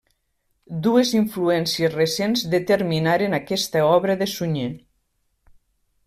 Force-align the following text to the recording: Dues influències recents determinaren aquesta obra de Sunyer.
Dues 0.85 1.09
influències 1.17 1.97
recents 1.99 2.43
determinaren 2.53 3.39
aquesta 3.39 3.83
obra 3.89 4.15
de 4.23 4.29
Sunyer. 4.33 4.71